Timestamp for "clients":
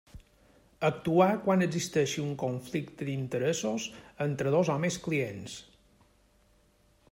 5.09-5.61